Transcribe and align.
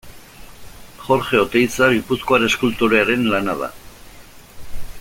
Jorge 1.01 1.41
Oteiza 1.43 1.89
gipuzkoar 1.97 2.47
eskultorearen 2.47 3.29
lana 3.35 3.57
da. 3.61 3.71